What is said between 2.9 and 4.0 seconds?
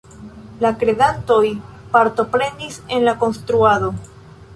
en la konstruado.